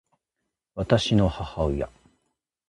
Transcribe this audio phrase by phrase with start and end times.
[0.73, 1.87] 私の母親